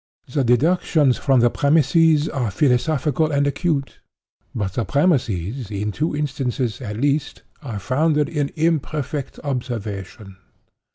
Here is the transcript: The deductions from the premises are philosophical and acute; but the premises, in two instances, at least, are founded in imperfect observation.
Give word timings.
The 0.27 0.43
deductions 0.43 1.19
from 1.19 1.41
the 1.41 1.51
premises 1.51 2.27
are 2.27 2.49
philosophical 2.49 3.31
and 3.31 3.45
acute; 3.45 3.99
but 4.55 4.73
the 4.73 4.83
premises, 4.83 5.69
in 5.69 5.91
two 5.91 6.15
instances, 6.15 6.81
at 6.81 6.97
least, 6.99 7.43
are 7.61 7.77
founded 7.77 8.27
in 8.27 8.49
imperfect 8.55 9.39
observation. 9.43 10.37